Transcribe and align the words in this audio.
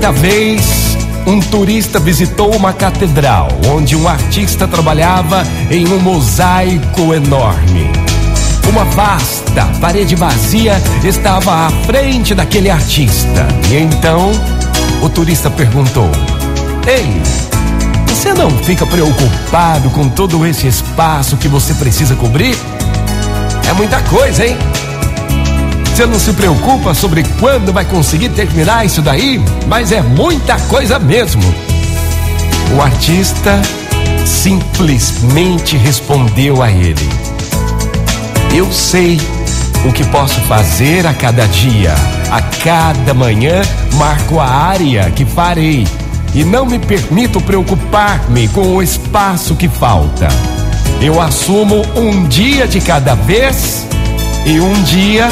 Certa 0.00 0.12
vez, 0.12 0.96
um 1.26 1.40
turista 1.40 1.98
visitou 1.98 2.54
uma 2.54 2.72
catedral 2.72 3.48
onde 3.66 3.96
um 3.96 4.06
artista 4.06 4.68
trabalhava 4.68 5.42
em 5.72 5.88
um 5.88 5.98
mosaico 5.98 7.12
enorme. 7.12 7.90
Uma 8.68 8.84
vasta 8.84 9.64
parede 9.80 10.14
vazia 10.14 10.80
estava 11.02 11.66
à 11.66 11.70
frente 11.84 12.32
daquele 12.32 12.70
artista. 12.70 13.44
E 13.72 13.74
então, 13.74 14.30
o 15.02 15.08
turista 15.08 15.50
perguntou: 15.50 16.08
Ei, 16.86 17.20
você 18.06 18.32
não 18.32 18.52
fica 18.62 18.86
preocupado 18.86 19.90
com 19.90 20.08
todo 20.08 20.46
esse 20.46 20.68
espaço 20.68 21.36
que 21.36 21.48
você 21.48 21.74
precisa 21.74 22.14
cobrir? 22.14 22.56
É 23.68 23.72
muita 23.72 24.00
coisa, 24.02 24.46
hein? 24.46 24.56
Você 25.98 26.06
não 26.06 26.20
se 26.20 26.32
preocupa 26.32 26.94
sobre 26.94 27.24
quando 27.40 27.72
vai 27.72 27.84
conseguir 27.84 28.28
terminar 28.28 28.86
isso 28.86 29.02
daí? 29.02 29.42
Mas 29.66 29.90
é 29.90 30.00
muita 30.00 30.56
coisa 30.68 30.96
mesmo. 30.96 31.42
O 32.76 32.80
artista 32.80 33.60
simplesmente 34.24 35.76
respondeu 35.76 36.62
a 36.62 36.70
ele: 36.70 37.08
Eu 38.54 38.72
sei 38.72 39.20
o 39.84 39.92
que 39.92 40.04
posso 40.04 40.40
fazer 40.42 41.04
a 41.04 41.12
cada 41.12 41.48
dia. 41.48 41.92
A 42.30 42.42
cada 42.42 43.12
manhã 43.12 43.60
marco 43.94 44.38
a 44.38 44.46
área 44.46 45.10
que 45.10 45.24
farei 45.24 45.84
e 46.32 46.44
não 46.44 46.64
me 46.64 46.78
permito 46.78 47.40
preocupar-me 47.40 48.46
com 48.46 48.76
o 48.76 48.80
espaço 48.80 49.56
que 49.56 49.68
falta. 49.68 50.28
Eu 51.02 51.20
assumo 51.20 51.84
um 51.96 52.24
dia 52.28 52.68
de 52.68 52.80
cada 52.80 53.16
vez 53.16 53.84
e 54.46 54.60
um 54.60 54.80
dia 54.84 55.28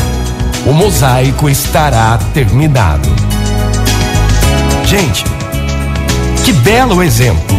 o 0.66 0.72
mosaico 0.72 1.48
estará 1.48 2.18
terminado. 2.34 3.08
Gente, 4.84 5.24
que 6.44 6.52
belo 6.52 7.02
exemplo! 7.02 7.56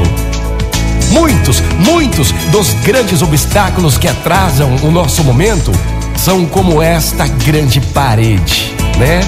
Muitos, 1.11 1.63
muitos 1.79 2.31
dos 2.51 2.73
grandes 2.83 3.21
obstáculos 3.21 3.97
que 3.97 4.09
atrasam 4.09 4.75
o 4.83 4.91
nosso 4.91 5.23
momento 5.23 5.71
são 6.17 6.45
como 6.45 6.81
esta 6.81 7.25
grande 7.27 7.79
parede, 7.79 8.73
né? 8.97 9.21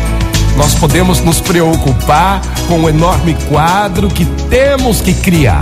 Nós 0.57 0.75
podemos 0.75 1.21
nos 1.21 1.39
preocupar 1.39 2.41
com 2.67 2.81
o 2.81 2.89
enorme 2.89 3.35
quadro 3.47 4.09
que 4.09 4.25
temos 4.49 4.99
que 4.99 5.13
criar 5.13 5.61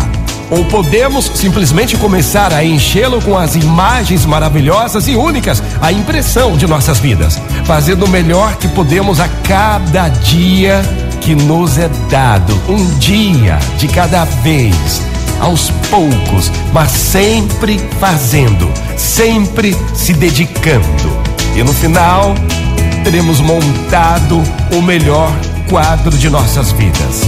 ou 0.49 0.63
podemos 0.65 1.25
simplesmente 1.35 1.97
começar 1.97 2.53
a 2.53 2.63
enchê-lo 2.63 3.21
com 3.21 3.37
as 3.37 3.55
imagens 3.55 4.25
maravilhosas 4.25 5.07
e 5.07 5.15
únicas, 5.15 5.61
a 5.81 5.91
impressão 5.91 6.57
de 6.57 6.65
nossas 6.67 6.99
vidas, 6.99 7.39
fazendo 7.65 8.05
o 8.05 8.09
melhor 8.09 8.55
que 8.55 8.67
podemos 8.69 9.19
a 9.19 9.27
cada 9.43 10.09
dia 10.09 10.81
que 11.21 11.35
nos 11.35 11.77
é 11.77 11.89
dado, 12.09 12.53
um 12.69 12.97
dia 12.97 13.59
de 13.77 13.87
cada 13.87 14.23
vez, 14.25 15.01
aos 15.39 15.69
poucos, 15.89 16.51
mas 16.71 16.91
sempre 16.91 17.79
fazendo, 17.99 18.71
sempre 18.95 19.75
se 19.93 20.13
dedicando. 20.13 21.17
E 21.55 21.63
no 21.63 21.73
final, 21.73 22.33
teremos 23.03 23.41
montado 23.41 24.41
o 24.73 24.81
melhor 24.81 25.31
quadro 25.69 26.17
de 26.17 26.29
nossas 26.29 26.71
vidas. 26.71 27.23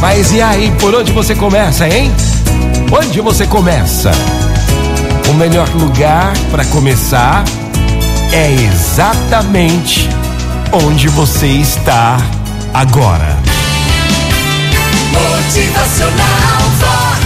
Mas 0.00 0.32
e 0.32 0.40
aí, 0.40 0.72
por 0.80 0.94
onde 0.94 1.12
você 1.12 1.34
começa, 1.34 1.86
hein? 1.86 2.10
Onde 2.90 3.20
você 3.20 3.46
começa? 3.46 4.10
O 5.28 5.34
melhor 5.34 5.68
lugar 5.74 6.32
para 6.50 6.64
começar 6.64 7.44
é 8.32 8.50
exatamente 8.50 10.08
onde 10.72 11.06
você 11.08 11.46
está 11.46 12.16
agora. 12.72 13.38
Motivacional 15.12 16.62
Vox, 16.78 17.22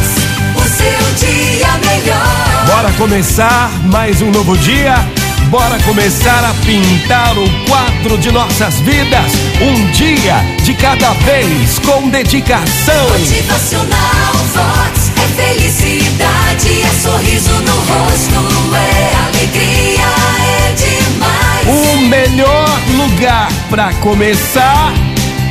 o 0.56 0.68
seu 0.68 1.28
dia 1.28 1.68
melhor. 1.78 2.66
Bora 2.66 2.92
começar 2.98 3.70
mais 3.84 4.20
um 4.20 4.32
novo 4.32 4.56
dia? 4.58 4.96
Bora 5.54 5.78
começar 5.84 6.42
a 6.44 6.52
pintar 6.66 7.38
o 7.38 7.48
quadro 7.68 8.18
de 8.18 8.32
nossas 8.32 8.80
vidas, 8.80 9.30
um 9.62 9.88
dia 9.92 10.34
de 10.64 10.74
cada 10.74 11.12
vez, 11.12 11.78
com 11.78 12.08
dedicação. 12.08 13.08
Motivacional 13.10 14.34
Vox 14.52 15.12
é 15.16 15.28
felicidade, 15.40 16.82
é 16.82 16.90
sorriso 17.00 17.52
no 17.52 17.72
rosto, 17.72 18.74
é 18.74 19.14
alegria, 19.28 20.02
é 20.42 20.72
demais. 20.72 21.68
O 21.68 21.98
melhor 22.08 22.80
lugar 22.96 23.48
para 23.70 23.92
começar 24.00 24.92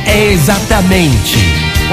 é 0.04 0.32
exatamente 0.32 1.38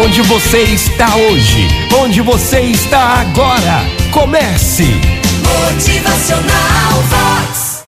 onde 0.04 0.22
você 0.24 0.64
está 0.64 1.16
hoje, 1.16 1.66
onde 1.98 2.20
você 2.20 2.60
está 2.60 3.22
agora. 3.22 3.86
Comece! 4.12 5.00
Motivacional 5.46 7.04
Vox. 7.10 7.61